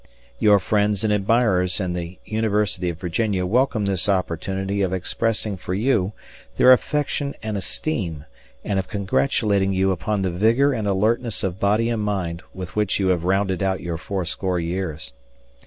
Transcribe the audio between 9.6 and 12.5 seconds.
you upon the vigor and alertness of body and mind